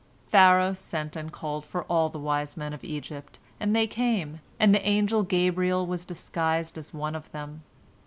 [0.25, 4.73] Pharaoh sent and called for all the wise men of Egypt, and they came, and
[4.73, 7.61] the angel Gabriel was disguised as one of them.